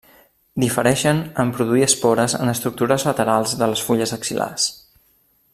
Difereixen 0.61 1.19
en 1.43 1.51
produir 1.57 1.83
espores 1.89 2.35
en 2.39 2.53
estructures 2.55 3.07
laterals 3.11 3.57
de 3.63 3.71
les 3.73 3.87
fulles 3.91 4.19
axil·lars. 4.19 4.71